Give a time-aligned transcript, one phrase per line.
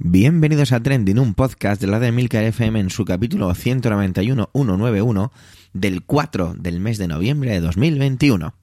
[0.00, 5.32] Bienvenidos a Trending, un podcast de la de Milcar FM en su capítulo 191
[5.74, 8.54] del 4 del mes de noviembre de 2021.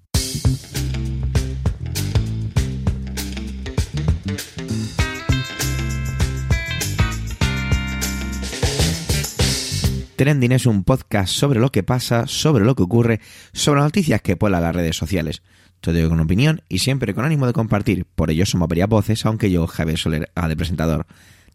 [10.15, 13.21] Trending es un podcast sobre lo que pasa, sobre lo que ocurre,
[13.53, 15.43] sobre noticias que pueblan las redes sociales.
[15.81, 18.05] Todo con opinión y siempre con ánimo de compartir.
[18.05, 21.05] Por ello somos varias voces, aunque yo, Javier Soler, a de presentador.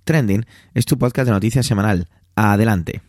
[0.04, 2.08] Trending es tu podcast de noticias semanal.
[2.34, 3.02] Adelante.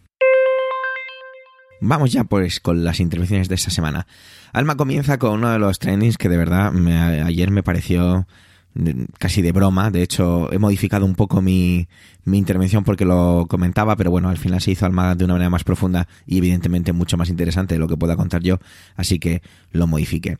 [1.82, 4.08] Vamos ya pues con las intervenciones de esta semana.
[4.54, 6.74] Alma comienza con uno de los trendings que de verdad
[7.26, 8.28] ayer me pareció
[9.20, 9.92] casi de broma.
[9.92, 11.88] De hecho, he modificado un poco mi,
[12.24, 15.50] mi intervención porque lo comentaba, pero bueno, al final se hizo Alma de una manera
[15.50, 18.60] más profunda y evidentemente mucho más interesante de lo que pueda contar yo,
[18.96, 19.42] así que
[19.72, 20.38] lo modifiqué.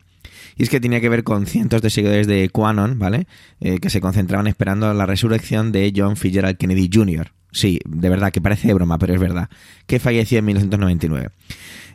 [0.56, 3.26] Y es que tenía que ver con cientos de seguidores de QAnon, ¿vale?
[3.60, 7.32] Eh, que se concentraban esperando la resurrección de John Fitzgerald Kennedy Jr.
[7.52, 9.48] Sí, de verdad, que parece de broma, pero es verdad,
[9.86, 11.30] que falleció en 1999.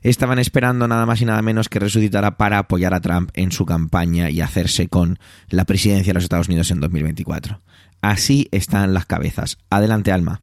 [0.02, 3.66] Estaban esperando nada más y nada menos que resucitara para apoyar a Trump en su
[3.66, 7.62] campaña y hacerse con la presidencia de los Estados Unidos en 2024.
[8.02, 9.59] Así están las cabezas.
[9.70, 10.42] Adelante, Alma.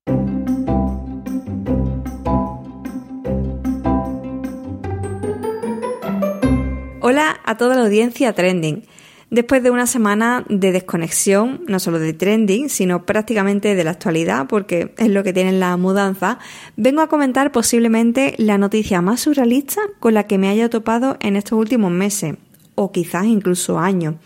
[7.10, 8.82] Hola a toda la audiencia Trending.
[9.30, 14.46] Después de una semana de desconexión, no solo de trending, sino prácticamente de la actualidad,
[14.46, 16.38] porque es lo que tienen la mudanza,
[16.76, 21.36] vengo a comentar posiblemente la noticia más surrealista con la que me haya topado en
[21.36, 22.34] estos últimos meses,
[22.74, 24.16] o quizás incluso años.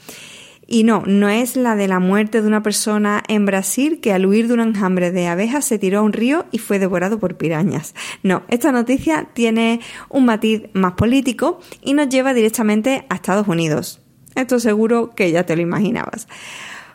[0.73, 4.25] Y no, no es la de la muerte de una persona en Brasil que al
[4.25, 7.37] huir de un enjambre de abejas se tiró a un río y fue devorado por
[7.37, 7.95] pirañas.
[8.23, 14.01] No, esta noticia tiene un matiz más político y nos lleva directamente a Estados Unidos.
[14.35, 16.27] Esto seguro que ya te lo imaginabas.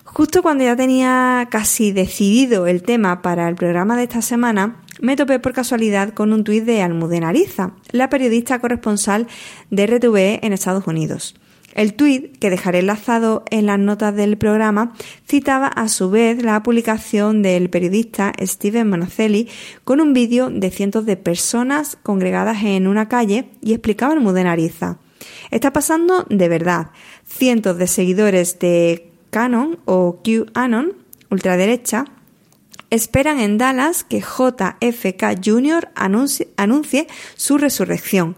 [0.06, 5.16] Justo cuando ya tenía casi decidido el tema para el programa de esta semana, me
[5.16, 9.28] topé por casualidad con un tuit de Almudena Ariza, la periodista corresponsal
[9.70, 11.36] de RTV en Estados Unidos.
[11.74, 14.94] El tuit, que dejaré enlazado en las notas del programa,
[15.28, 19.48] citaba a su vez la publicación del periodista Steven Manocelli
[19.84, 24.98] con un vídeo de cientos de personas congregadas en una calle y explicaba el Mudenariza.
[25.52, 26.92] Está pasando de verdad.
[27.26, 30.94] Cientos de seguidores de Canon o QAnon,
[31.30, 32.06] ultraderecha,
[32.90, 35.90] esperan en Dallas que JFK Jr.
[35.96, 38.36] anuncie, anuncie su resurrección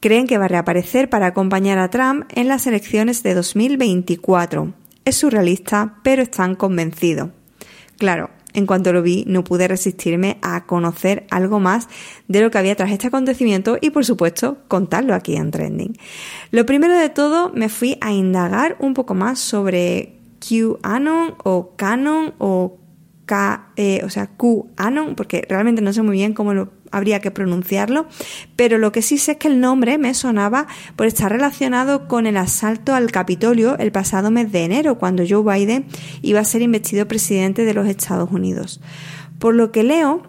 [0.00, 4.72] creen que va a reaparecer para acompañar a Trump en las elecciones de 2024.
[5.04, 7.30] Es surrealista, pero están convencidos.
[7.98, 11.88] Claro, en cuanto lo vi, no pude resistirme a conocer algo más
[12.28, 15.96] de lo que había tras este acontecimiento y, por supuesto, contarlo aquí en Trending.
[16.50, 22.34] Lo primero de todo, me fui a indagar un poco más sobre QAnon o Canon
[22.38, 22.78] o
[23.30, 28.08] K, eh, o sea, QAnon, porque realmente no sé muy bien cómo habría que pronunciarlo,
[28.56, 32.26] pero lo que sí sé es que el nombre me sonaba por estar relacionado con
[32.26, 35.86] el asalto al Capitolio el pasado mes de enero, cuando Joe Biden
[36.22, 38.80] iba a ser investido presidente de los Estados Unidos.
[39.38, 40.24] Por lo que leo,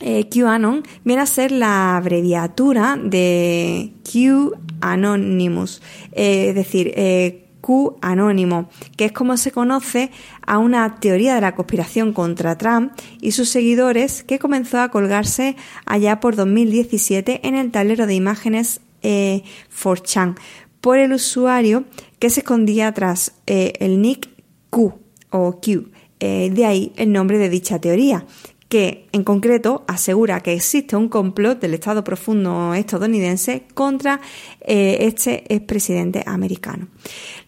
[0.00, 5.82] eh, QAnon viene a ser la abreviatura de Q Anonymous,
[6.12, 8.68] eh, es decir, eh, Q anónimo,
[8.98, 10.10] que es como se conoce
[10.46, 12.92] a una teoría de la conspiración contra Trump
[13.22, 15.56] y sus seguidores que comenzó a colgarse
[15.86, 19.44] allá por 2017 en el tablero de imágenes eh,
[19.82, 20.34] 4chan
[20.82, 21.84] por el usuario
[22.18, 24.28] que se escondía tras eh, el nick
[24.68, 24.92] Q
[25.30, 25.90] o Q.
[26.20, 28.26] Eh, de ahí el nombre de dicha teoría,
[28.72, 34.18] que en concreto asegura que existe un complot del Estado profundo estadounidense contra
[34.62, 36.88] eh, este expresidente americano.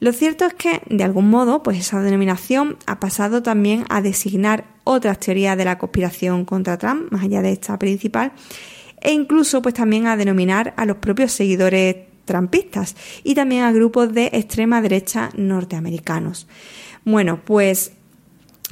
[0.00, 4.66] Lo cierto es que, de algún modo, pues esa denominación ha pasado también a designar
[4.84, 8.32] otras teorías de la conspiración contra Trump, más allá de esta principal,
[9.00, 11.96] e incluso pues también a denominar a los propios seguidores
[12.26, 16.46] trampistas y también a grupos de extrema derecha norteamericanos.
[17.06, 17.92] Bueno, pues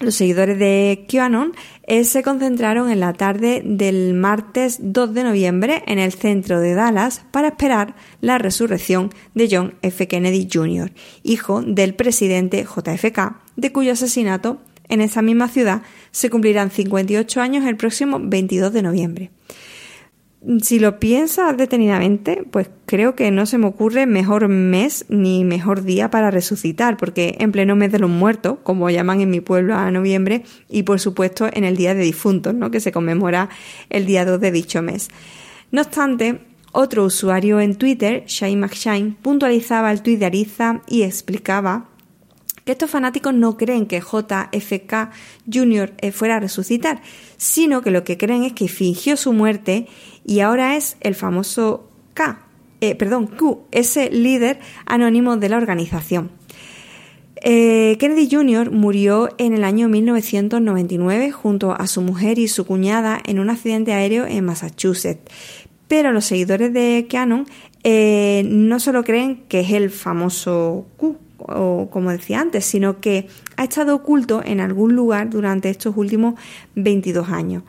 [0.02, 1.52] los seguidores de QAnon
[1.86, 6.74] eh, se concentraron en la tarde del martes 2 de noviembre en el centro de
[6.74, 10.08] Dallas para esperar la resurrección de John F.
[10.08, 10.92] Kennedy Jr.,
[11.22, 17.66] hijo del presidente JFK, de cuyo asesinato en esa misma ciudad se cumplirán 58 años
[17.66, 19.30] el próximo 22 de noviembre
[20.60, 25.84] si lo piensas detenidamente, pues creo que no se me ocurre mejor mes ni mejor
[25.84, 29.76] día para resucitar, porque en pleno mes de los muertos, como llaman en mi pueblo
[29.76, 32.70] a noviembre, y por supuesto en el Día de Difuntos, ¿no?
[32.70, 33.50] que se conmemora
[33.88, 35.08] el día 2 de dicho mes.
[35.70, 36.40] No obstante,
[36.72, 41.88] otro usuario en Twitter, Shane McShine, puntualizaba el tuit de Ariza y explicaba
[42.64, 45.10] que estos fanáticos no creen que JFK
[45.52, 45.92] Jr.
[45.98, 47.02] Eh, fuera a resucitar,
[47.36, 49.88] sino que lo que creen es que fingió su muerte
[50.24, 52.46] y ahora es el famoso K,
[52.80, 56.30] eh, perdón, Q, ese líder anónimo de la organización.
[57.44, 58.70] Eh, Kennedy Jr.
[58.70, 63.92] murió en el año 1999 junto a su mujer y su cuñada en un accidente
[63.92, 65.30] aéreo en Massachusetts.
[65.88, 67.46] Pero los seguidores de Canon
[67.84, 73.64] no solo creen que es el famoso Q, o como decía antes, sino que ha
[73.64, 76.34] estado oculto en algún lugar durante estos últimos
[76.74, 77.62] 22 años.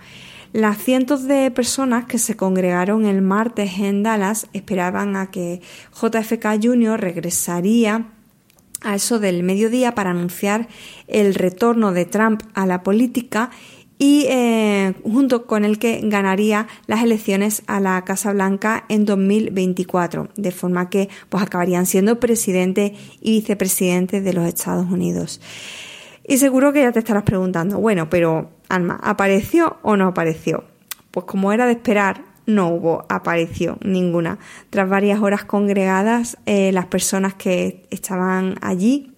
[0.53, 5.61] Las cientos de personas que se congregaron el martes en Dallas esperaban a que
[5.99, 7.01] JFK Jr.
[7.01, 8.05] regresaría
[8.81, 10.67] a eso del mediodía para anunciar
[11.07, 13.49] el retorno de Trump a la política
[13.97, 20.29] y eh, junto con el que ganaría las elecciones a la Casa Blanca en 2024,
[20.35, 25.41] de forma que pues acabarían siendo presidente y vicepresidente de los Estados Unidos.
[26.25, 30.63] Y seguro que ya te estarás preguntando, bueno, pero Alma, ¿apareció o no apareció?
[31.11, 34.39] Pues como era de esperar, no hubo aparición ninguna.
[34.69, 39.13] Tras varias horas congregadas, eh, las personas que estaban allí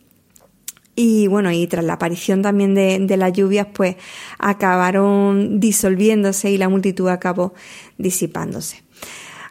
[0.95, 3.97] y bueno, y tras la aparición también de, las lluvias, pues
[4.39, 7.53] acabaron disolviéndose y la multitud acabó
[7.97, 8.83] disipándose.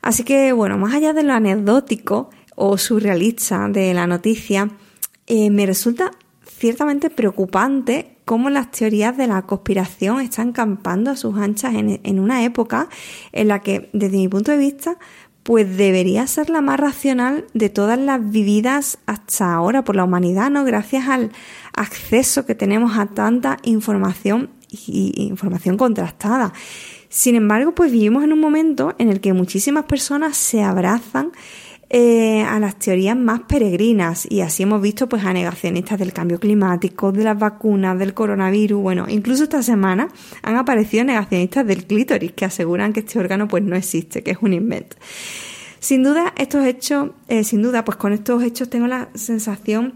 [0.01, 4.71] Así que bueno, más allá de lo anecdótico o surrealista de la noticia,
[5.27, 6.13] eh, me resulta
[6.65, 12.19] ciertamente preocupante cómo las teorías de la conspiración están campando a sus anchas en, en
[12.19, 12.89] una época
[13.33, 14.97] en la que, desde mi punto de vista,
[15.43, 20.49] pues debería ser la más racional de todas las vividas hasta ahora por la humanidad,
[20.49, 20.65] ¿no?
[20.65, 21.33] Gracias al
[21.77, 26.55] acceso que tenemos a tanta información y información contrastada.
[27.11, 31.31] Sin embargo, pues vivimos en un momento en el que muchísimas personas se abrazan
[31.97, 36.41] eh, a las teorías más peregrinas y así hemos visto pues a negacionistas del cambio
[36.41, 40.09] climático, de las vacunas, del coronavirus, bueno, incluso esta semana
[40.43, 44.39] han aparecido negacionistas del clítoris que aseguran que este órgano pues no existe, que es
[44.41, 44.97] un invento.
[45.79, 49.95] Sin duda, estos hechos, eh, sin duda, pues con estos hechos tengo la sensación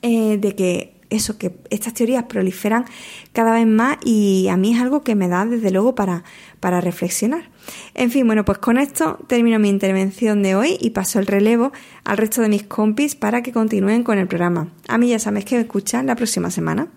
[0.00, 2.86] eh, de que eso, que estas teorías proliferan
[3.34, 6.24] cada vez más y a mí es algo que me da desde luego para,
[6.60, 7.49] para reflexionar.
[7.94, 11.72] En fin, bueno, pues con esto termino mi intervención de hoy y paso el relevo
[12.04, 14.68] al resto de mis compis para que continúen con el programa.
[14.88, 16.88] A mí ya sabes que me escuchan la próxima semana.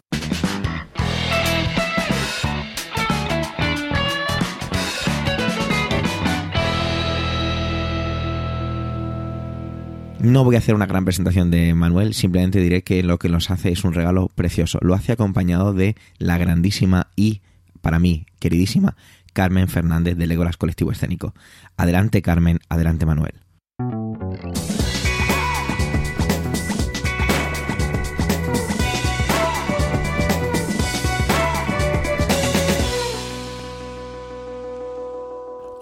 [10.23, 13.51] No voy a hacer una gran presentación de Manuel, simplemente diré que lo que nos
[13.51, 14.79] hace es un regalo precioso.
[14.81, 17.41] Lo hace acompañado de la grandísima y,
[17.81, 18.95] para mí, queridísima
[19.33, 21.33] Carmen Fernández de Legolas Colectivo Escénico.
[21.75, 23.33] Adelante Carmen, adelante Manuel.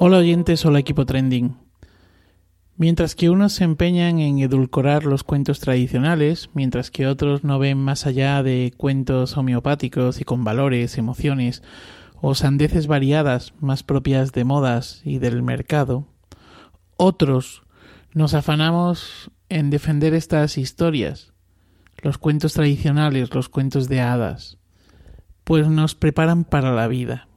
[0.04, 1.58] Hola oyentes, hola equipo trending.
[2.76, 7.78] Mientras que unos se empeñan en edulcorar los cuentos tradicionales, mientras que otros no ven
[7.78, 11.62] más allá de cuentos homeopáticos y con valores, emociones
[12.22, 16.08] o sandeces variadas más propias de modas y del mercado,
[16.98, 17.64] otros
[18.14, 21.34] nos afanamos en defender estas historias,
[22.02, 24.58] los cuentos tradicionales, los cuentos de hadas,
[25.44, 27.28] pues nos preparan para la vida.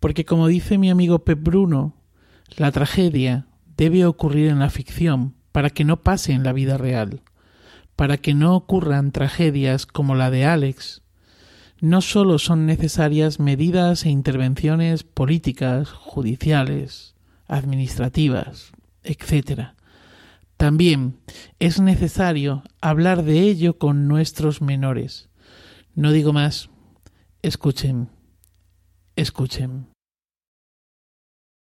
[0.00, 1.94] Porque como dice mi amigo Pep Bruno,
[2.56, 7.22] la tragedia debe ocurrir en la ficción para que no pase en la vida real,
[7.96, 11.01] para que no ocurran tragedias como la de Alex.
[11.82, 17.16] No solo son necesarias medidas e intervenciones políticas, judiciales,
[17.48, 18.70] administrativas,
[19.02, 19.70] etc.
[20.56, 21.18] También
[21.58, 25.28] es necesario hablar de ello con nuestros menores.
[25.96, 26.70] No digo más.
[27.42, 28.10] Escuchen.
[29.16, 29.88] Escuchen.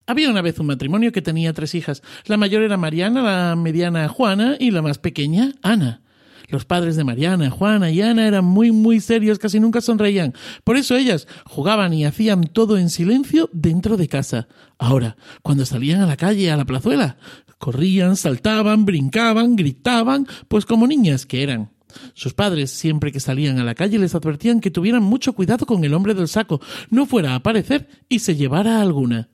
[0.07, 2.03] Había una vez un matrimonio que tenía tres hijas.
[2.27, 6.04] La mayor era Mariana, la mediana Juana y la más pequeña Ana.
[6.49, 10.35] Los padres de Mariana, Juana y Ana eran muy, muy serios, casi nunca sonreían.
[10.63, 14.49] Por eso ellas jugaban y hacían todo en silencio dentro de casa.
[14.79, 17.17] Ahora, cuando salían a la calle, a la plazuela,
[17.59, 21.71] corrían, saltaban, brincaban, gritaban, pues como niñas que eran.
[22.15, 25.85] Sus padres, siempre que salían a la calle, les advertían que tuvieran mucho cuidado con
[25.85, 26.61] el hombre del saco,
[26.91, 29.31] no fuera a aparecer y se llevara alguna.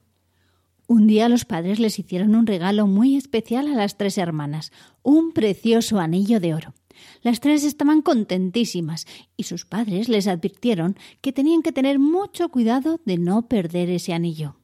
[0.86, 5.32] Un día los padres les hicieron un regalo muy especial a las tres hermanas, un
[5.32, 6.74] precioso anillo de oro.
[7.22, 13.00] Las tres estaban contentísimas y sus padres les advirtieron que tenían que tener mucho cuidado
[13.04, 14.56] de no perder ese anillo.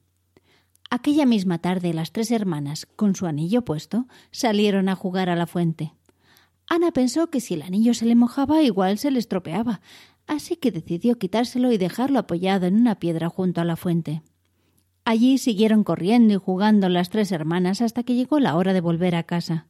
[0.90, 5.46] Aquella misma tarde las tres hermanas, con su anillo puesto, salieron a jugar a la
[5.46, 5.94] fuente.
[6.68, 9.80] Ana pensó que si el anillo se le mojaba igual se le estropeaba,
[10.26, 14.22] así que decidió quitárselo y dejarlo apoyado en una piedra junto a la fuente.
[15.04, 19.14] Allí siguieron corriendo y jugando las tres hermanas hasta que llegó la hora de volver
[19.14, 19.68] a casa.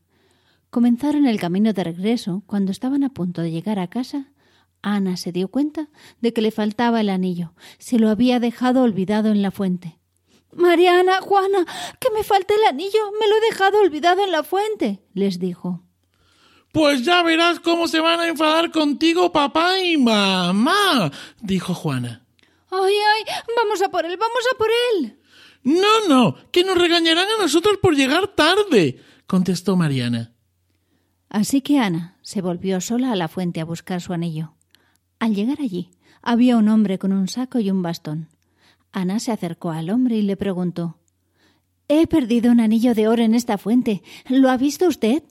[0.76, 2.42] Comenzaron el camino de regreso.
[2.44, 4.34] Cuando estaban a punto de llegar a casa,
[4.82, 5.88] Ana se dio cuenta
[6.20, 7.54] de que le faltaba el anillo.
[7.78, 9.98] Se lo había dejado olvidado en la fuente.
[10.52, 11.64] Mariana, Juana,
[11.98, 13.10] que me falta el anillo.
[13.18, 15.82] Me lo he dejado olvidado en la fuente, les dijo.
[16.72, 22.26] Pues ya verás cómo se van a enfadar contigo papá y mamá, dijo Juana.
[22.70, 25.18] Ay, ay, vamos a por él, vamos a por él.
[25.62, 30.35] No, no, que nos regañarán a nosotros por llegar tarde, contestó Mariana.
[31.36, 34.54] Así que Ana se volvió sola a la fuente a buscar su anillo.
[35.18, 35.90] Al llegar allí,
[36.22, 38.28] había un hombre con un saco y un bastón.
[38.90, 40.96] Ana se acercó al hombre y le preguntó
[41.88, 44.02] He perdido un anillo de oro en esta fuente.
[44.30, 45.24] ¿Lo ha visto usted?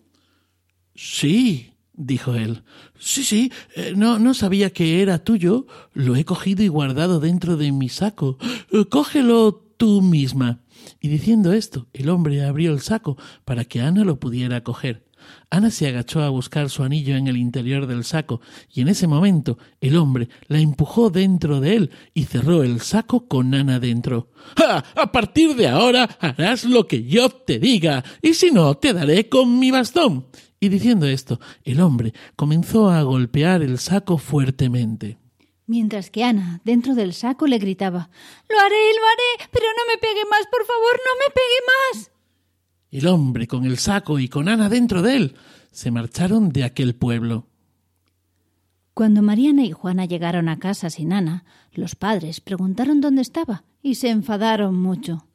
[0.93, 2.62] Sí, dijo él.
[3.00, 5.65] Sí, sí, eh, no, no sabía que era tuyo.
[5.95, 8.38] Lo he cogido y guardado dentro de mi saco.
[8.71, 10.62] Eh, cógelo tú misma.
[11.00, 15.04] Y diciendo esto, el hombre abrió el saco para que Ana lo pudiera coger.
[15.50, 18.41] Ana se agachó a buscar su anillo en el interior del saco,
[18.74, 23.27] y en ese momento el hombre la empujó dentro de él y cerró el saco
[23.27, 24.29] con Ana dentro.
[24.58, 24.84] ¡Ah!
[24.96, 29.29] A partir de ahora harás lo que yo te diga, y si no, te daré
[29.29, 30.27] con mi bastón.
[30.60, 35.17] Y diciendo esto, el hombre comenzó a golpear el saco fuertemente.
[35.67, 38.10] Mientras que Ana, dentro del saco, le gritaba
[38.50, 42.12] Lo haré, lo haré, pero no me pegue más, por favor, no me pegue más.
[42.96, 45.36] El hombre con el saco y con Ana dentro de él
[45.70, 47.46] se marcharon de aquel pueblo.
[48.94, 53.96] Cuando Mariana y Juana llegaron a casa sin Ana, los padres preguntaron dónde estaba y
[53.96, 55.28] se enfadaron mucho.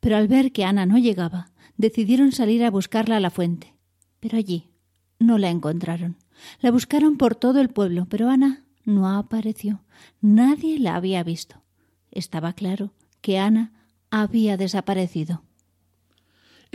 [0.00, 3.76] Pero al ver que Ana no llegaba, decidieron salir a buscarla a la fuente.
[4.18, 4.72] Pero allí
[5.20, 6.16] no la encontraron.
[6.58, 9.84] La buscaron por todo el pueblo, pero Ana no apareció.
[10.20, 11.62] Nadie la había visto.
[12.10, 13.72] Estaba claro que Ana
[14.10, 15.45] había desaparecido.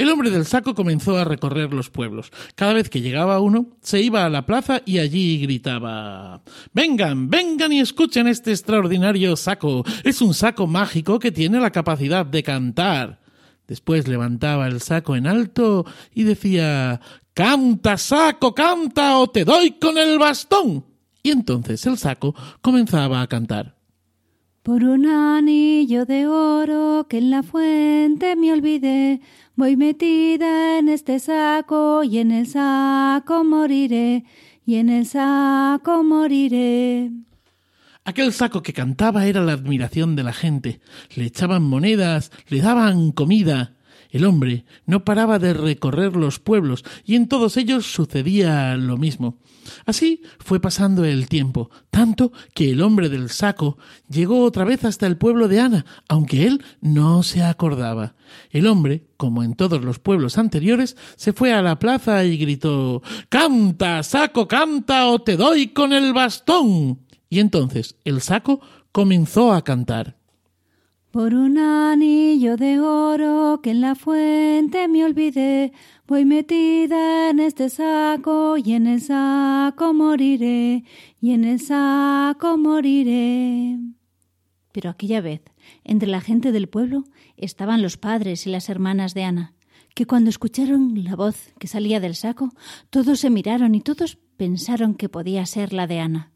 [0.01, 2.31] El hombre del saco comenzó a recorrer los pueblos.
[2.55, 6.41] Cada vez que llegaba uno, se iba a la plaza y allí gritaba
[6.73, 9.83] Vengan, vengan y escuchen este extraordinario saco.
[10.03, 13.19] Es un saco mágico que tiene la capacidad de cantar.
[13.67, 16.99] Después levantaba el saco en alto y decía
[17.35, 20.83] Canta, saco, canta, o te doy con el bastón.
[21.21, 23.75] Y entonces el saco comenzaba a cantar.
[24.63, 29.19] Por un anillo de oro que en la fuente me olvidé,
[29.55, 34.23] voy metida en este saco y en el saco moriré,
[34.63, 37.09] y en el saco moriré.
[38.05, 40.79] Aquel saco que cantaba era la admiración de la gente.
[41.15, 43.73] Le echaban monedas, le daban comida.
[44.11, 49.39] El hombre no paraba de recorrer los pueblos y en todos ellos sucedía lo mismo.
[49.85, 53.77] Así fue pasando el tiempo, tanto que el hombre del saco
[54.09, 58.15] llegó otra vez hasta el pueblo de Ana, aunque él no se acordaba.
[58.49, 63.01] El hombre, como en todos los pueblos anteriores, se fue a la plaza y gritó
[63.29, 66.99] Canta, saco, canta, o te doy con el bastón.
[67.29, 70.20] Y entonces el saco comenzó a cantar.
[71.11, 75.73] Por un anillo de oro que en la fuente me olvidé,
[76.07, 80.85] voy metida en este saco y en el saco moriré,
[81.19, 83.77] y en el saco moriré.
[84.71, 85.41] Pero aquella vez,
[85.83, 87.03] entre la gente del pueblo,
[87.35, 89.53] estaban los padres y las hermanas de Ana,
[89.93, 92.53] que cuando escucharon la voz que salía del saco,
[92.89, 96.31] todos se miraron y todos pensaron que podía ser la de Ana.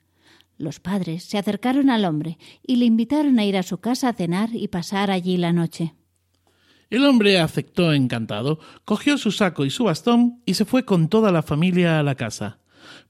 [0.57, 4.13] Los padres se acercaron al hombre y le invitaron a ir a su casa a
[4.13, 5.95] cenar y pasar allí la noche.
[6.89, 11.31] El hombre aceptó encantado, cogió su saco y su bastón y se fue con toda
[11.31, 12.59] la familia a la casa.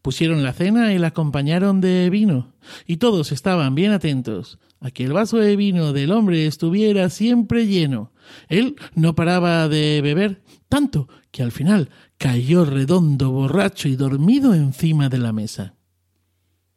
[0.02, 2.54] Pusieron la cena y la acompañaron de vino,
[2.88, 7.68] y todos estaban bien atentos a que el vaso de vino del hombre estuviera siempre
[7.68, 8.12] lleno.
[8.48, 15.10] Él no paraba de beber, tanto que al final cayó redondo, borracho y dormido encima
[15.10, 15.76] de la mesa.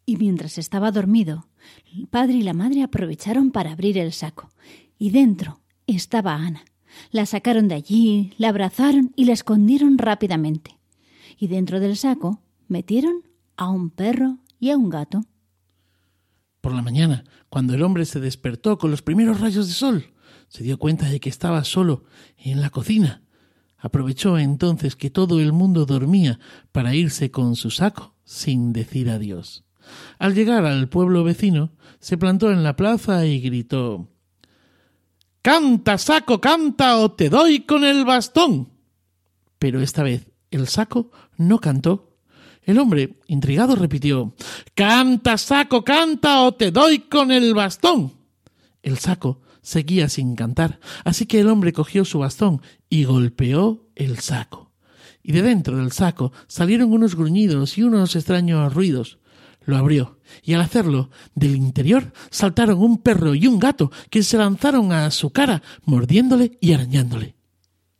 [0.08, 1.48] Y mientras estaba dormido,
[1.94, 4.48] el padre y la madre aprovecharon para abrir el saco.
[4.98, 6.64] Y dentro estaba Ana.
[7.10, 10.78] La sacaron de allí, la abrazaron y la escondieron rápidamente.
[11.38, 13.22] Y dentro del saco metieron
[13.58, 15.26] a un perro y a un gato.
[16.62, 20.14] Por la mañana, cuando el hombre se despertó con los primeros rayos de sol,
[20.48, 22.04] se dio cuenta de que estaba solo
[22.38, 23.24] en la cocina.
[23.76, 26.40] Aprovechó entonces que todo el mundo dormía
[26.72, 29.67] para irse con su saco sin decir adiós.
[30.18, 34.08] Al llegar al pueblo vecino, se plantó en la plaza y gritó
[35.42, 38.68] Canta, saco, canta, o te doy con el bastón.
[39.58, 42.16] Pero esta vez el saco no cantó.
[42.62, 44.34] El hombre, intrigado, repitió
[44.74, 48.12] Canta, saco, canta, o te doy con el bastón.
[48.82, 54.18] El saco seguía sin cantar, así que el hombre cogió su bastón y golpeó el
[54.18, 54.72] saco.
[55.22, 59.18] Y de dentro del saco salieron unos gruñidos y unos extraños ruidos.
[59.68, 64.38] Lo abrió, y al hacerlo, del interior saltaron un perro y un gato que se
[64.38, 67.34] lanzaron a su cara, mordiéndole y arañándole.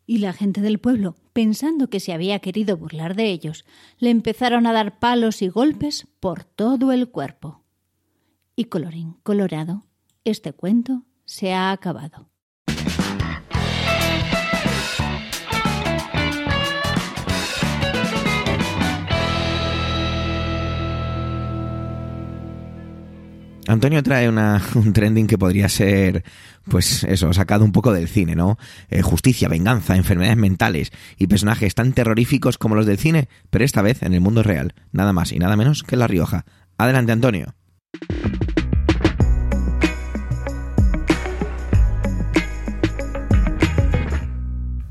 [0.06, 3.66] Y la gente del pueblo, pensando que se había querido burlar de ellos,
[3.98, 7.62] le empezaron a dar palos y golpes por todo el cuerpo.
[8.56, 9.84] Y colorín colorado,
[10.24, 12.30] este cuento se ha acabado.
[23.68, 24.28] Antonio trae
[24.74, 26.24] un trending que podría ser,
[26.64, 28.56] pues eso, sacado un poco del cine, ¿no?
[28.88, 33.82] Eh, justicia, venganza, enfermedades mentales y personajes tan terroríficos como los del cine, pero esta
[33.82, 36.46] vez en el mundo real, nada más y nada menos que La Rioja.
[36.78, 37.54] Adelante, Antonio.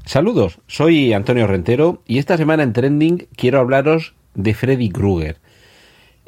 [0.05, 5.37] Saludos, soy Antonio Rentero y esta semana en Trending quiero hablaros de Freddy Krueger.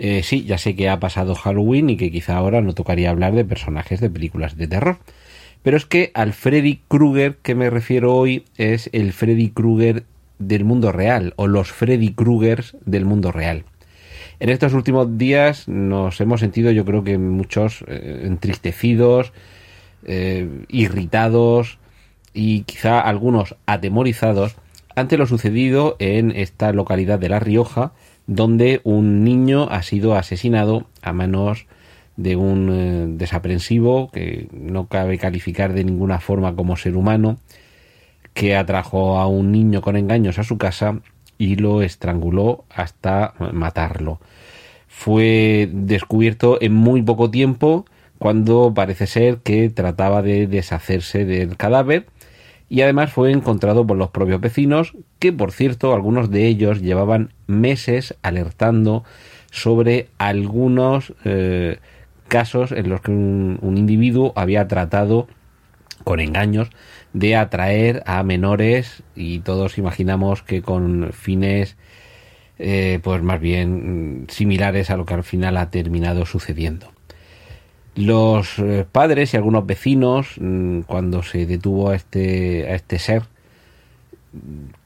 [0.02, 3.34] Eh, sí, ya sé que ha pasado Halloween y que quizá ahora no tocaría hablar
[3.34, 4.98] de personajes de películas de terror.
[5.62, 10.06] Pero es que al Freddy Krueger que me refiero hoy es el Freddy Krueger
[10.40, 13.66] del mundo real o los Freddy Kruegers del mundo real.
[14.40, 19.34] En estos últimos días nos hemos sentido yo creo que muchos eh, entristecidos,
[20.06, 21.78] eh, irritados,
[22.34, 24.56] y quizá algunos atemorizados
[24.96, 27.92] ante lo sucedido en esta localidad de La Rioja,
[28.30, 31.66] donde un niño ha sido asesinado a manos
[32.16, 37.40] de un eh, desaprensivo que no cabe calificar de ninguna forma como ser humano,
[38.36, 41.00] que atrajo a un niño con engaños a su casa
[41.40, 44.20] y lo estranguló hasta matarlo.
[44.88, 47.86] Fue descubierto en muy poco tiempo
[48.20, 52.06] cuando parece ser que trataba de deshacerse del cadáver
[52.70, 57.34] y además fue encontrado por los propios vecinos, que por cierto algunos de ellos llevaban
[57.48, 59.04] meses alertando
[59.52, 61.80] sobre algunos eh,
[62.28, 65.28] casos en los que un, individuo había tratado
[66.04, 66.70] con engaños
[67.14, 71.76] de atraer a menores y todos imaginamos que con fines
[72.60, 76.92] eh, pues más bien mm, similares a lo que al final ha terminado sucediendo.
[77.96, 83.24] Los eh, padres y algunos vecinos, mm, cuando se detuvo a este, a este ser,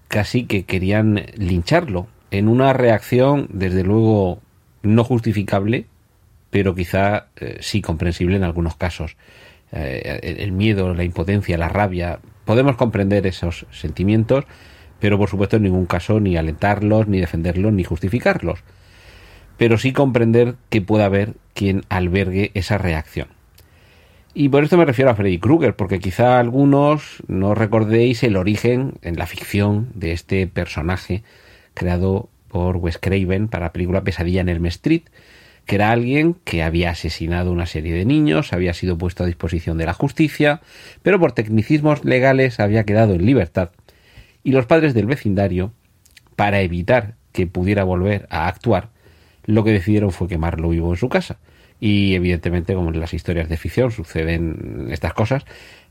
[0.08, 4.40] casi que querían lincharlo, en una reacción, desde luego,
[4.82, 5.86] no justificable,
[6.50, 9.16] pero quizá eh, sí comprensible en algunos casos.
[9.72, 14.46] Eh, el miedo, la impotencia, la rabia, podemos comprender esos sentimientos,
[15.00, 18.64] pero por supuesto en ningún caso ni alentarlos, ni defenderlos, ni justificarlos
[19.58, 23.28] pero sí comprender que pueda haber quien albergue esa reacción.
[24.36, 28.94] Y por esto me refiero a Freddy Krueger, porque quizá algunos no recordéis el origen
[29.04, 31.24] en la ficción de este personaje
[31.76, 35.04] creado por Wes Craven para la película Pesadilla en el Street,
[35.66, 39.78] que era alguien que había asesinado una serie de niños, había sido puesto a disposición
[39.78, 40.62] de la justicia,
[41.04, 43.70] pero por tecnicismos legales había quedado en libertad.
[44.44, 45.72] Y los padres del vecindario,
[46.36, 48.90] para evitar que pudiera volver a actuar,
[49.46, 51.40] lo que decidieron fue quemarlo vivo en su casa.
[51.80, 55.44] Y evidentemente, como en las historias de ficción suceden estas cosas,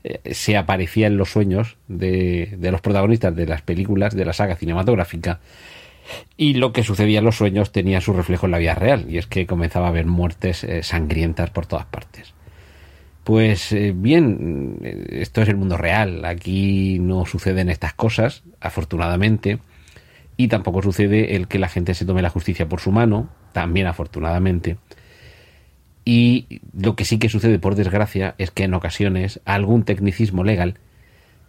[0.03, 4.55] eh, se aparecía en los sueños de, los protagonistas de las películas de la saga
[4.55, 5.39] cinematográfica.
[6.35, 9.17] Y lo que sucedía en los sueños tenía su reflejo en la vida real, y
[9.17, 12.33] es que comenzaba a haber muertes eh, sangrientas por todas partes.
[13.23, 19.59] Pues eh, bien, esto es el mundo real, aquí no suceden estas cosas, afortunadamente,
[20.37, 23.87] y tampoco sucede el que la gente se tome la justicia por su mano, también
[23.87, 24.77] afortunadamente.
[26.05, 30.75] Y lo que sí que sucede, por desgracia, es que en ocasiones algún tecnicismo legal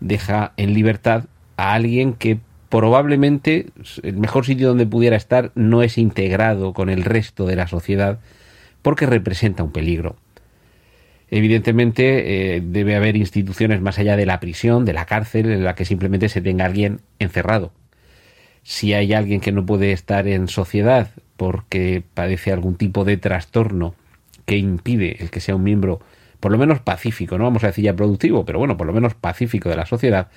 [0.01, 1.25] deja en libertad
[1.57, 3.67] a alguien que probablemente
[4.03, 8.19] el mejor sitio donde pudiera estar no es integrado con el resto de la sociedad
[8.83, 10.17] porque representa un peligro.
[11.31, 15.75] Evidentemente eh, debe haber instituciones más allá de la prisión, de la cárcel, en la
[15.75, 17.73] que simplemente se tenga alguien encerrado.
[18.65, 23.95] Si hay alguien que no puede estar en sociedad porque padece algún tipo de trastorno
[24.47, 26.01] que impide el que sea un miembro
[26.41, 29.15] por lo menos pacífico, no vamos a decir ya productivo, pero bueno, por lo menos
[29.15, 30.29] pacífico de la sociedad,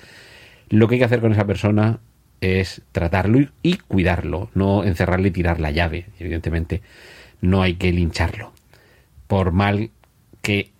[0.70, 2.00] lo que hay que hacer con esa persona
[2.40, 6.80] es tratarlo y, cuidarlo, no encerrarle y tirar la llave, evidentemente
[7.40, 8.52] no hay que lincharlo,
[9.26, 9.90] por mal
[10.40, 10.70] que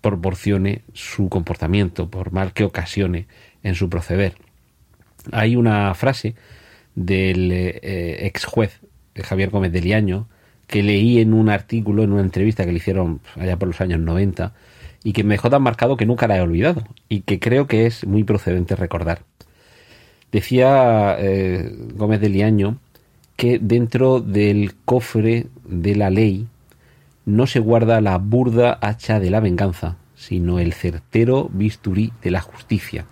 [0.00, 3.26] proporcione su comportamiento, por mal que ocasione
[3.64, 4.34] en su proceder.
[5.32, 6.34] Hay una frase
[7.04, 8.80] del eh, ex juez
[9.22, 10.28] Javier Gómez de Liaño,
[10.66, 14.00] que leí en un artículo, en una entrevista que le hicieron allá por los años
[14.00, 14.52] 90,
[15.04, 17.86] y que me dejó tan marcado que nunca la he olvidado, y que creo que
[17.86, 19.22] es muy procedente recordar.
[20.30, 22.78] Decía eh, Gómez de Liaño
[23.36, 26.46] que dentro del cofre de la ley
[27.24, 32.40] no se guarda la burda hacha de la venganza, sino el certero bisturí de la
[32.40, 33.06] justicia.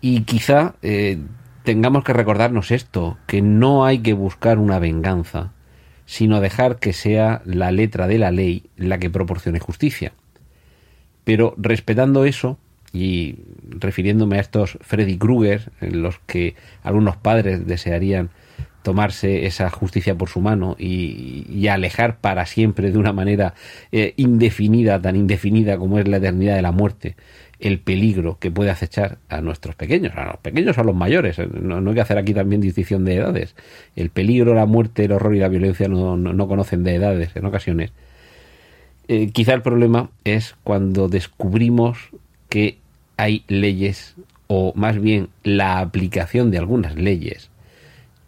[0.00, 1.18] Y quizá eh,
[1.64, 5.52] tengamos que recordarnos esto, que no hay que buscar una venganza,
[6.06, 10.12] sino dejar que sea la letra de la ley la que proporcione justicia.
[11.24, 12.58] Pero respetando eso,
[12.92, 13.36] y
[13.68, 18.30] refiriéndome a estos Freddy Krueger, en los que algunos padres desearían
[18.82, 23.54] tomarse esa justicia por su mano y, alejar para siempre de una manera
[23.92, 27.14] eh, indefinida, tan indefinida como es la eternidad de la muerte,
[27.60, 31.38] el peligro que puede acechar a nuestros pequeños, a los pequeños o a los mayores.
[31.38, 33.54] Eh, no, hay que hacer aquí también distinción de edades.
[33.94, 37.92] El peligro, la muerte, el horror y la violencia no, conocen de edades en ocasiones.
[39.08, 42.10] Eh, quizá el problema es cuando descubrimos
[42.48, 42.78] que
[43.16, 44.16] hay leyes,
[44.46, 47.49] o más bien la aplicación de algunas leyes,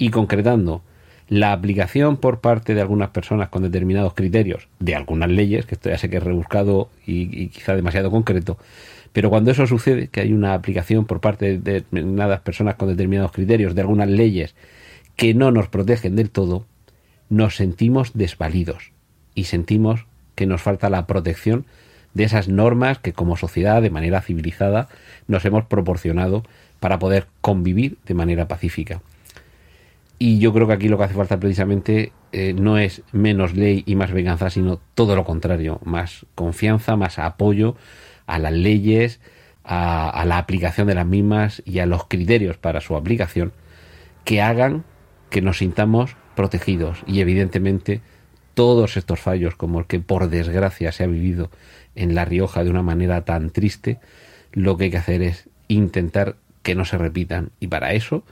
[0.02, 0.82] y concretando
[1.28, 5.90] la aplicación por parte de algunas personas con determinados criterios de algunas leyes, que esto
[5.90, 8.58] ya sé que es rebuscado y, quizá demasiado concreto,
[9.12, 13.30] pero cuando eso sucede, que hay una aplicación por parte de determinadas personas con determinados
[13.30, 14.56] criterios de algunas leyes
[15.14, 16.66] que no nos protegen del todo,
[17.30, 18.90] nos sentimos desvalidos
[19.36, 21.64] y sentimos que nos falta la protección
[22.12, 24.88] de esas normas que como sociedad de manera civilizada
[25.28, 26.42] nos hemos proporcionado
[26.80, 29.00] para poder convivir de manera pacífica.
[30.24, 33.82] Y yo creo que aquí lo que hace falta precisamente eh, no es menos ley
[33.86, 37.74] y más venganza, sino todo lo contrario, más confianza, más apoyo
[38.26, 39.18] a las leyes,
[39.64, 43.52] a, a la aplicación de las mismas y a los criterios para su aplicación
[44.24, 44.84] que hagan
[45.28, 47.02] que nos sintamos protegidos.
[47.08, 48.00] Y evidentemente
[48.54, 51.50] todos estos fallos como el que por desgracia se ha vivido
[51.96, 53.98] en La Rioja de una manera tan triste,
[54.52, 57.50] lo que hay que hacer es intentar que no se repitan.
[57.58, 58.22] Y para eso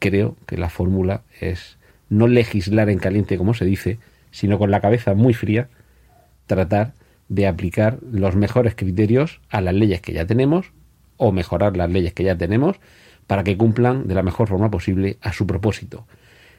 [0.00, 3.98] creo que la fórmula es no legislar en caliente como se dice,
[4.32, 5.68] sino con la cabeza muy fría,
[6.46, 6.94] tratar
[7.28, 10.72] de aplicar los mejores criterios a las leyes que ya tenemos
[11.16, 12.80] o mejorar las leyes que ya tenemos
[13.28, 16.06] para que cumplan de la mejor forma posible a su propósito,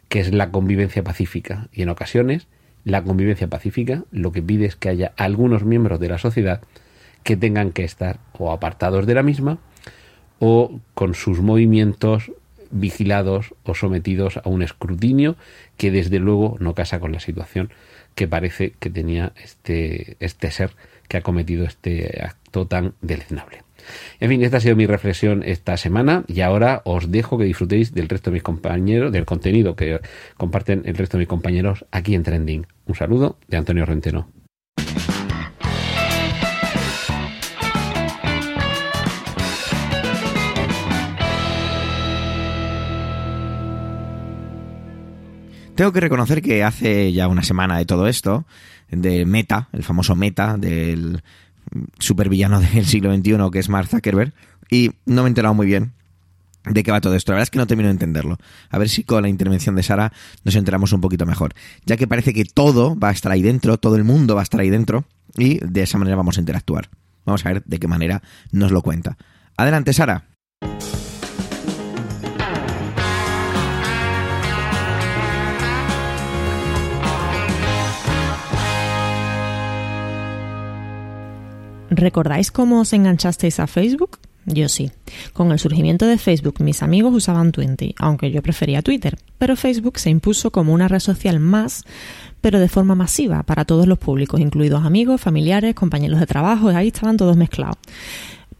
[0.07, 1.67] que es la convivencia pacífica.
[1.73, 2.47] Y en ocasiones,
[2.85, 6.61] la convivencia pacífica lo que pide es que haya algunos miembros de la sociedad
[7.23, 9.57] que tengan que estar o apartados de la misma
[10.39, 12.31] o con sus movimientos
[12.71, 15.35] vigilados o sometidos a un escrutinio
[15.77, 17.71] que desde luego no casa con la situación
[18.15, 20.71] que parece que tenía este, este ser
[21.07, 23.63] que ha cometido este acto tan deleznable.
[24.19, 27.93] En fin, esta ha sido mi reflexión esta semana y ahora os dejo que disfrutéis
[27.93, 29.99] del resto de mis compañeros, del contenido que
[30.37, 32.67] comparten el resto de mis compañeros aquí en Trending.
[32.85, 34.40] Un saludo de Antonio Renteno.
[45.75, 48.45] Tengo que reconocer que hace ya una semana de todo esto,
[48.89, 51.23] de Meta, el famoso Meta del
[51.97, 54.33] supervillano del siglo XXI que es Mark Zuckerberg,
[54.69, 55.93] y no me he enterado muy bien
[56.65, 57.31] de qué va todo esto.
[57.31, 58.37] La verdad es que no termino de entenderlo.
[58.69, 61.53] A ver si con la intervención de Sara nos enteramos un poquito mejor.
[61.85, 64.43] Ya que parece que todo va a estar ahí dentro, todo el mundo va a
[64.43, 65.05] estar ahí dentro,
[65.37, 66.89] y de esa manera vamos a interactuar.
[67.25, 69.17] Vamos a ver de qué manera nos lo cuenta.
[69.57, 70.25] Adelante, Sara.
[81.91, 84.17] ¿Recordáis cómo os enganchasteis a Facebook?
[84.45, 84.91] Yo sí.
[85.33, 89.99] Con el surgimiento de Facebook, mis amigos usaban Twenty, aunque yo prefería Twitter, pero Facebook
[89.99, 91.83] se impuso como una red social más,
[92.39, 96.87] pero de forma masiva para todos los públicos, incluidos amigos, familiares, compañeros de trabajo, ahí
[96.87, 97.77] estaban todos mezclados.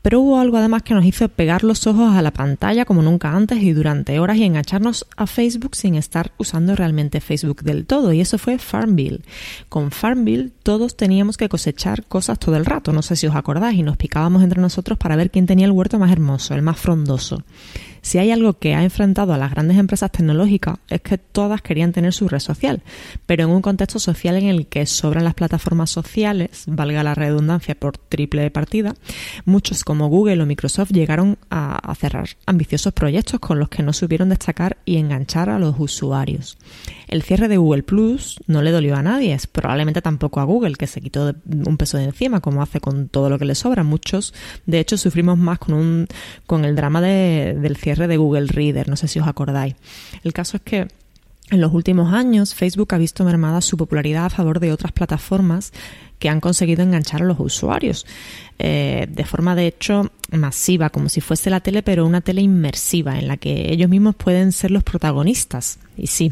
[0.01, 3.31] Pero hubo algo además que nos hizo pegar los ojos a la pantalla como nunca
[3.35, 8.11] antes y durante horas y engancharnos a Facebook sin estar usando realmente Facebook del todo.
[8.11, 9.21] Y eso fue Farmville.
[9.69, 13.79] Con Farmville todos teníamos que cosechar cosas todo el rato, no sé si os acordáis,
[13.79, 16.79] y nos picábamos entre nosotros para ver quién tenía el huerto más hermoso, el más
[16.79, 17.43] frondoso.
[18.01, 21.91] Si hay algo que ha enfrentado a las grandes empresas tecnológicas es que todas querían
[21.91, 22.81] tener su red social,
[23.27, 27.75] pero en un contexto social en el que sobran las plataformas sociales, valga la redundancia
[27.75, 28.95] por triple partida,
[29.45, 34.29] muchos como Google o Microsoft llegaron a, cerrar ambiciosos proyectos con los que no supieron
[34.29, 36.57] destacar y enganchar a los usuarios.
[37.07, 40.87] El cierre de Google Plus no le dolió a nadie, probablemente tampoco a Google, que
[40.87, 43.83] se quitó un peso de encima, como hace con todo lo que le sobra.
[43.83, 44.33] Muchos,
[44.65, 46.07] de hecho, sufrimos más con, un,
[46.47, 49.75] con el drama del cierre de Google Reader, no sé si os acordáis.
[50.23, 50.87] El caso es que
[51.51, 55.73] En los últimos años, Facebook ha visto mermada su popularidad a favor de otras plataformas
[56.17, 58.05] que han conseguido enganchar a los usuarios
[58.57, 63.19] eh, de forma de hecho masiva, como si fuese la tele, pero una tele inmersiva
[63.19, 65.79] en la que ellos mismos pueden ser los protagonistas.
[65.97, 66.31] Y sí,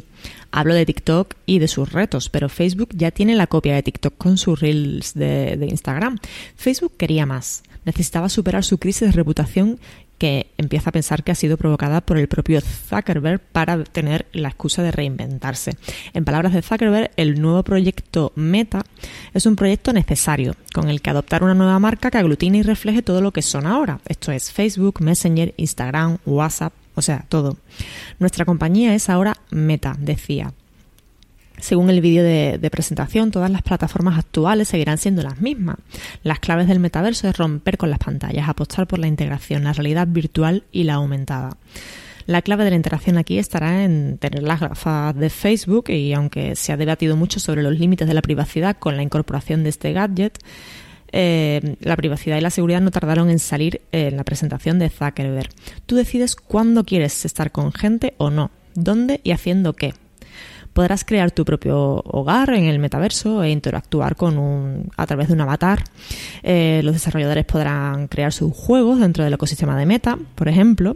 [0.51, 4.15] hablo de TikTok y de sus retos, pero Facebook ya tiene la copia de TikTok
[4.17, 6.19] con sus reels de, de Instagram.
[6.55, 9.79] Facebook quería más, necesitaba superar su crisis de reputación
[10.19, 14.49] que empieza a pensar que ha sido provocada por el propio Zuckerberg para tener la
[14.49, 15.77] excusa de reinventarse.
[16.13, 18.85] En palabras de Zuckerberg, el nuevo proyecto Meta
[19.33, 23.01] es un proyecto necesario, con el que adoptar una nueva marca que aglutine y refleje
[23.01, 23.99] todo lo que son ahora.
[24.07, 27.57] Esto es Facebook, Messenger, Instagram, WhatsApp, o sea, todo.
[28.19, 30.53] Nuestra compañía es ahora Meta, decía.
[31.61, 35.77] Según el vídeo de, presentación, todas las plataformas actuales seguirán siendo las mismas.
[36.23, 40.07] Las claves del metaverso es romper con las pantallas, apostar por la integración, la realidad
[40.07, 41.57] virtual y la aumentada.
[42.25, 46.55] La clave de la interacción aquí estará en tener las gafas de Facebook y aunque
[46.55, 49.93] se ha debatido mucho sobre los límites de la privacidad con la incorporación de este
[49.93, 50.37] gadget,
[51.11, 55.49] eh, la privacidad y la seguridad no tardaron en salir en la presentación de Zuckerberg.
[55.87, 59.93] Tú decides cuándo quieres estar con gente o no, dónde y haciendo qué
[60.73, 65.33] podrás crear tu propio hogar en el metaverso e interactuar con un, a través de
[65.33, 65.83] un avatar.
[66.43, 70.95] Eh, los desarrolladores podrán crear sus juegos dentro del ecosistema de Meta, por ejemplo,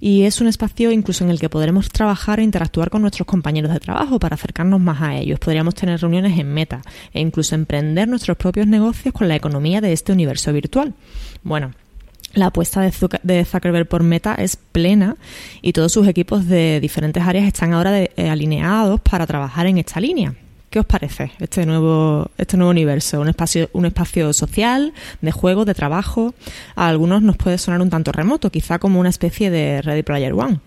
[0.00, 3.72] y es un espacio incluso en el que podremos trabajar e interactuar con nuestros compañeros
[3.72, 5.38] de trabajo para acercarnos más a ellos.
[5.38, 6.82] Podríamos tener reuniones en Meta
[7.12, 10.94] e incluso emprender nuestros propios negocios con la economía de este universo virtual.
[11.42, 11.72] Bueno,
[12.34, 15.16] la apuesta de Zuckerberg por Meta es plena
[15.62, 20.00] y todos sus equipos de diferentes áreas están ahora eh, alineados para trabajar en esta
[20.00, 20.34] línea.
[20.74, 23.20] ¿Qué os parece este nuevo, este nuevo universo?
[23.20, 26.34] Un espacio, un espacio social, de juego, de trabajo.
[26.74, 30.32] A algunos nos puede sonar un tanto remoto, quizá como una especie de Ready Player
[30.32, 30.58] One.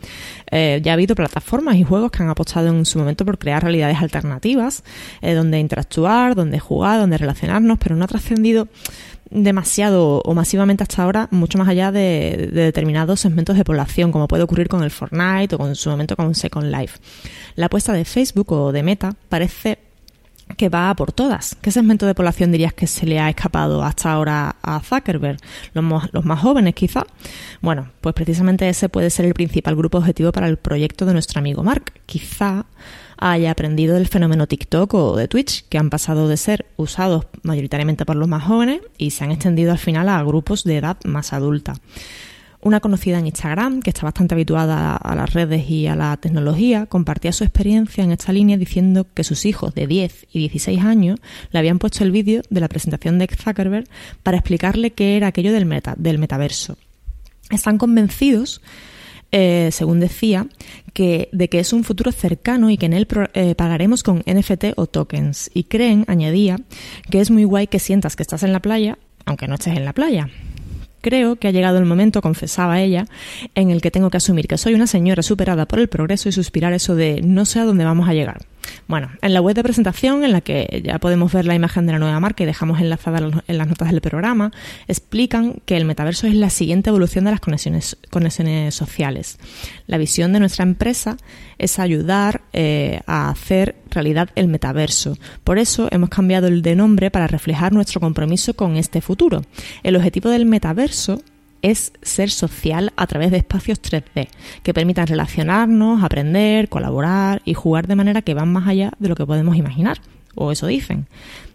[0.49, 3.63] Eh, ya ha habido plataformas y juegos que han apostado en su momento por crear
[3.63, 4.85] realidades alternativas,
[5.21, 8.69] eh, donde interactuar, donde jugar, donde relacionarnos, pero no ha trascendido
[9.29, 14.43] demasiado o masivamente hasta ahora, mucho más allá de, determinados segmentos de población, como puede
[14.43, 16.99] ocurrir con el Fortnite o con su momento con Second Life.
[17.55, 19.86] La apuesta de Facebook o de Meta parece
[20.55, 21.55] que va por todas.
[21.61, 25.39] ¿Qué segmento de población dirías que se le ha escapado hasta ahora a Zuckerberg?
[25.73, 27.05] ¿Los, los más jóvenes quizá?
[27.61, 31.39] Bueno, pues precisamente ese puede ser el principal grupo objetivo para el proyecto de nuestro
[31.39, 31.93] amigo Mark.
[32.05, 32.65] Quizá
[33.17, 38.05] haya aprendido del fenómeno TikTok o de Twitch, que han pasado de ser usados mayoritariamente
[38.05, 41.33] por los más jóvenes y se han extendido al final a grupos de edad más
[41.33, 41.73] adulta.
[42.59, 46.87] Una conocida en Instagram, que está bastante habituada a las redes y a la tecnología,
[46.87, 51.19] compartía su experiencia en esta línea diciendo que sus hijos de 10 y 16 años
[51.51, 53.87] le habían puesto el vídeo de la presentación de Zuckerberg
[54.23, 56.77] para explicarle qué era aquello del, meta, del metaverso.
[57.51, 58.61] Están convencidos
[59.31, 60.47] eh, según decía,
[60.93, 64.73] que, de que es un futuro cercano y que en él eh, pagaremos con NFT
[64.77, 65.51] o tokens.
[65.53, 66.57] Y creen, añadía,
[67.09, 69.85] que es muy guay que sientas que estás en la playa, aunque no estés en
[69.85, 70.29] la playa.
[71.07, 73.05] Creo que ha llegado el momento, confesaba ella,
[73.55, 76.33] en el que tengo que asumir que soy una señora superada por el progreso y
[76.33, 78.45] suspirar eso de no sé a dónde vamos a llegar.
[78.87, 81.93] Bueno, en la web de presentación, en la que ya podemos ver la imagen de
[81.93, 84.51] la nueva marca y dejamos enlazada en las notas del programa,
[84.87, 87.97] explican que el metaverso es la siguiente evolución de las conexiones,
[88.73, 89.37] sociales.
[89.87, 91.17] La visión de nuestra empresa
[91.57, 95.17] es ayudar eh, a hacer realidad el metaverso.
[95.43, 99.41] Por eso hemos cambiado el de nombre para reflejar nuestro compromiso con este futuro.
[99.83, 101.21] El objetivo del metaverso
[101.71, 104.29] es ser social a través de espacios 3D
[104.63, 109.15] que permitan relacionarnos, aprender, colaborar y jugar de manera que van más allá de lo
[109.15, 109.99] que podemos imaginar,
[110.35, 111.07] o eso dicen.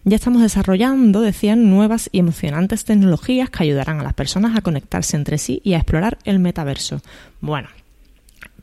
[0.05, 5.17] Ya estamos desarrollando, decían, nuevas y emocionantes tecnologías que ayudarán a las personas a conectarse
[5.17, 7.01] entre sí y a explorar el metaverso.
[7.41, 7.69] Bueno,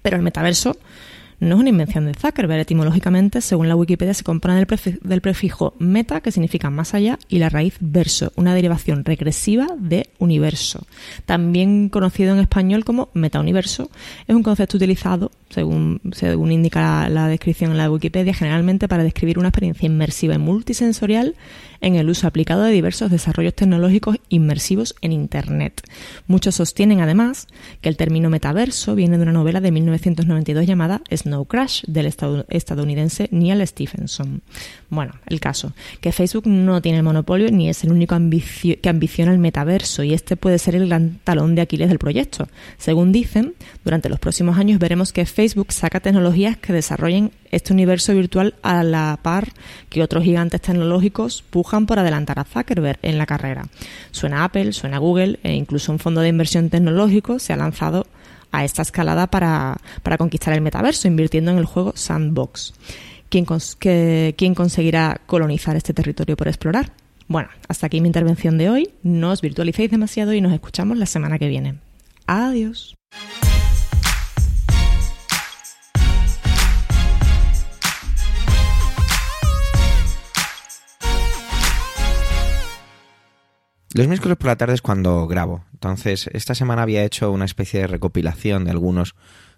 [0.02, 0.78] pero el metaverso
[1.40, 2.62] no es una invención de Zuckerberg.
[2.62, 7.50] Etimológicamente, según la Wikipedia, se compone del, prefijo meta, que significa más allá, y la
[7.50, 10.86] raíz verso, una derivación regresiva de universo.
[11.26, 13.90] También conocido en español como metauniverso,
[14.28, 19.40] es un concepto utilizado, según, según indica la descripción en la Wikipedia, generalmente para describir
[19.40, 21.36] una experiencia inmersiva y multisensorial
[21.82, 25.82] en el uso aplicado de diversos desarrollos tecnológicos inmersivos en Internet.
[26.28, 27.48] Muchos sostienen además
[27.82, 33.30] que el término metaverso viene de una novela de 1992 llamada Snow Crash del estadounidense
[33.32, 34.42] Neil Stephenson.
[34.90, 39.32] Bueno, el caso, que Facebook no tiene el monopolio ni es el único que ambiciona
[39.32, 42.48] el metaverso y este puede ser el gran talón de Aquiles del proyecto.
[42.78, 48.14] Según dicen, durante los próximos años veremos que Facebook saca tecnologías que desarrollen este universo
[48.14, 49.50] virtual a la par
[49.90, 53.68] que otros gigantes tecnológicos pujan por adelantar a Zuckerberg en la carrera.
[54.12, 58.06] Suena Apple, suena Google e incluso un fondo de inversión tecnológico se ha lanzado
[58.52, 62.74] a esta escalada para, para conquistar el metaverso, invirtiendo en el juego Sandbox.
[63.30, 63.46] ¿Quién,
[64.36, 66.92] ¿Quién conseguirá colonizar este territorio por explorar?
[67.28, 68.90] Bueno, hasta aquí mi intervención de hoy.
[69.04, 71.76] No os virtualicéis demasiado y nos escuchamos la semana que viene.
[72.26, 72.96] Adiós.
[83.96, 85.66] Los miércoles por la tarde es cuando grabo.
[85.74, 89.16] Entonces, esta semana había hecho una especie de recopilación de algunos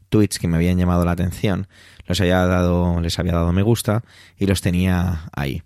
[0.09, 1.67] tweets que me habían llamado la atención.
[2.05, 4.03] Los había dado, les había dado me gusta
[4.37, 5.63] y los tenía ahí.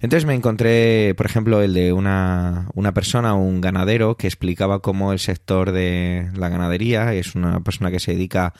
[0.00, 5.12] Entonces me encontré, por ejemplo, el de una, una persona, un ganadero, que explicaba cómo
[5.12, 8.54] el sector de la ganadería es una persona que se dedica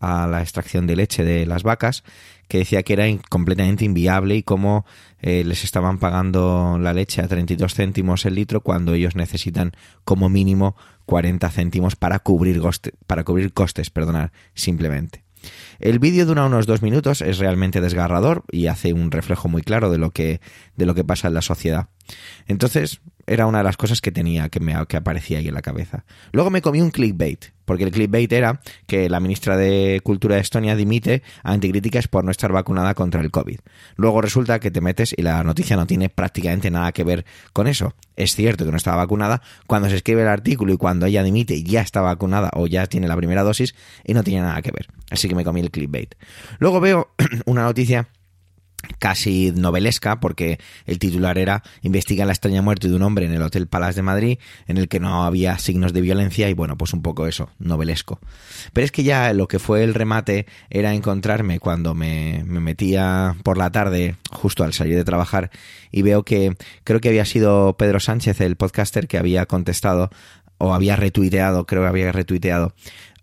[0.00, 2.02] la extracción de leche de las vacas,
[2.48, 4.84] que decía que era completamente inviable y cómo
[5.20, 9.72] eh, les estaban pagando la leche a 32 céntimos el litro cuando ellos necesitan
[10.04, 10.76] como mínimo
[11.06, 12.60] 40 céntimos para cubrir,
[13.06, 15.24] para cubrir costes, perdonar, simplemente.
[15.78, 19.90] El vídeo dura unos dos minutos, es realmente desgarrador y hace un reflejo muy claro
[19.90, 20.40] de lo que,
[20.76, 21.88] de lo que pasa en la sociedad.
[22.46, 25.62] Entonces, era una de las cosas que tenía, que me que aparecía ahí en la
[25.62, 26.04] cabeza.
[26.32, 30.40] Luego me comí un clickbait, porque el clickbait era que la ministra de Cultura de
[30.40, 33.60] Estonia dimite a anticríticas por no estar vacunada contra el COVID.
[33.96, 37.66] Luego resulta que te metes y la noticia no tiene prácticamente nada que ver con
[37.66, 37.94] eso.
[38.16, 41.62] Es cierto que no estaba vacunada, cuando se escribe el artículo y cuando ella dimite
[41.62, 44.88] ya está vacunada o ya tiene la primera dosis y no tiene nada que ver.
[45.10, 46.14] Así que me comí el clickbait.
[46.58, 47.14] Luego veo
[47.46, 48.08] una noticia
[48.98, 53.42] casi novelesca porque el titular era investiga la extraña muerte de un hombre en el
[53.42, 56.92] Hotel Palace de Madrid en el que no había signos de violencia y bueno pues
[56.92, 58.20] un poco eso novelesco.
[58.72, 63.36] Pero es que ya lo que fue el remate era encontrarme cuando me, me metía
[63.42, 65.50] por la tarde justo al salir de trabajar
[65.90, 70.10] y veo que creo que había sido Pedro Sánchez el podcaster que había contestado
[70.58, 72.74] o había retuiteado creo que había retuiteado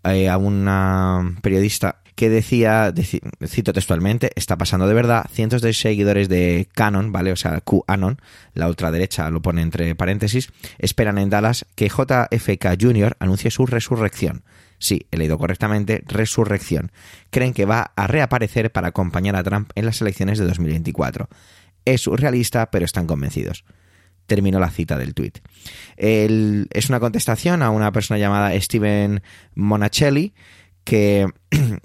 [0.04, 2.92] eh, a una periodista que decía,
[3.46, 7.32] cito textualmente, está pasando de verdad, cientos de seguidores de Canon, ¿vale?
[7.32, 8.18] O sea, QAnon,
[8.52, 13.16] la ultraderecha lo pone entre paréntesis, esperan en Dallas que JFK Jr.
[13.20, 14.44] anuncie su resurrección.
[14.78, 16.92] Sí, he leído correctamente, resurrección.
[17.30, 21.30] Creen que va a reaparecer para acompañar a Trump en las elecciones de 2024.
[21.86, 23.64] Es surrealista, pero están convencidos
[24.26, 25.38] terminó la cita del tuit.
[25.96, 29.22] es una contestación a una persona llamada Steven
[29.56, 30.34] Monachelli,
[30.84, 31.26] que,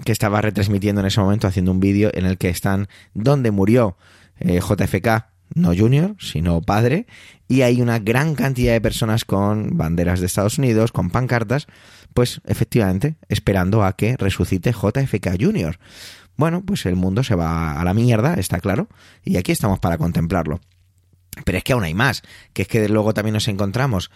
[0.06, 3.98] estaba retransmitiendo en ese momento, haciendo un vídeo en el que están donde murió
[4.40, 7.06] eh, JFK, no Junior, sino padre,
[7.48, 11.68] y hay una gran cantidad de personas con banderas de Estados Unidos, con pancartas,
[12.14, 15.78] pues efectivamente esperando a que resucite JFK Junior.
[16.38, 18.90] Bueno, pues el mundo se va a la mierda, está claro,
[19.24, 20.60] y aquí estamos para contemplarlo.
[21.44, 24.10] Pero es que aún hay más, que es que luego también nos encontramos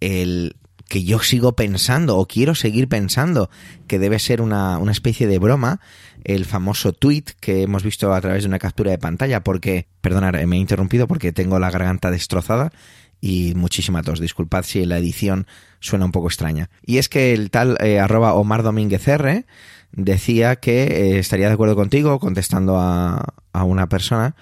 [0.00, 0.56] el
[0.88, 3.50] que yo sigo pensando o quiero seguir pensando
[3.86, 5.80] que debe ser una, una especie de broma
[6.24, 10.34] el famoso tweet que hemos visto a través de una captura de pantalla porque, perdonad,
[10.46, 12.72] me he interrumpido porque tengo la garganta destrozada
[13.20, 14.20] y muchísima tos.
[14.20, 15.46] Disculpad si la edición
[15.80, 16.68] suena un poco extraña.
[16.84, 19.46] Y es que el tal eh, arroba Omar Domínguez R
[19.92, 24.34] decía que eh, estaría de acuerdo contigo contestando a, a una persona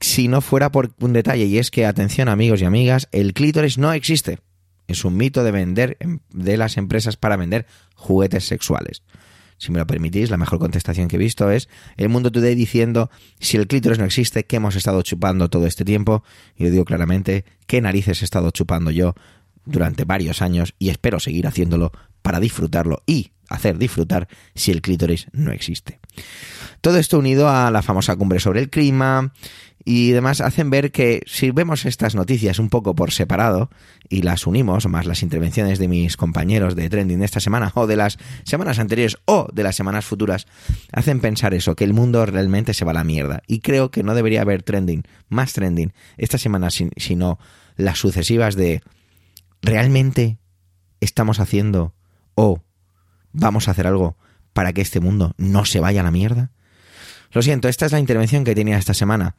[0.00, 3.78] si no fuera por un detalle y es que, atención amigos y amigas, el clítoris
[3.78, 4.38] no existe
[4.88, 9.02] es un mito de vender em, de las empresas para vender juguetes sexuales.
[9.58, 13.10] Si me lo permitís, la mejor contestación que he visto es el mundo today diciendo
[13.40, 16.22] si el clítoris no existe, ¿qué hemos estado chupando todo este tiempo?
[16.56, 19.14] Y yo digo claramente, ¿qué narices he estado chupando yo
[19.64, 25.28] durante varios años y espero seguir haciéndolo para disfrutarlo y hacer disfrutar si el clítoris
[25.32, 26.00] no existe?
[26.80, 29.32] Todo esto unido a la famosa cumbre sobre el clima
[29.88, 33.70] y demás hacen ver que si vemos estas noticias un poco por separado
[34.08, 37.86] y las unimos, más las intervenciones de mis compañeros de trending de esta semana o
[37.86, 40.48] de las semanas anteriores o de las semanas futuras,
[40.92, 43.42] hacen pensar eso, que el mundo realmente se va a la mierda.
[43.46, 47.38] Y creo que no debería haber trending, más trending, esta semana, sino
[47.76, 48.82] las sucesivas de
[49.62, 50.38] realmente
[51.00, 51.94] estamos haciendo
[52.34, 52.60] o
[53.32, 54.16] vamos a hacer algo
[54.56, 56.50] para que este mundo no se vaya a la mierda.
[57.32, 59.36] Lo siento, esta es la intervención que tenía esta semana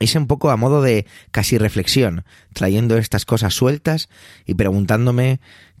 [0.00, 2.24] es un poco a modo de casi reflexión,
[2.54, 4.08] trayendo estas cosas sueltas
[4.46, 5.38] y preguntándome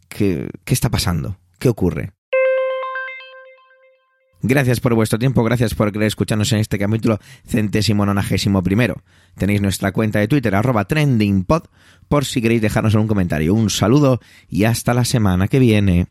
[0.08, 2.12] qué, qué está pasando, qué ocurre.
[4.44, 9.02] Gracias por vuestro tiempo, gracias por escucharnos en este capítulo centésimo nonagésimo primero.
[9.36, 11.64] Tenéis nuestra cuenta de Twitter, arroba trendingpod,
[12.08, 13.54] por si queréis dejarnos algún comentario.
[13.54, 16.06] Un saludo y hasta la semana que viene.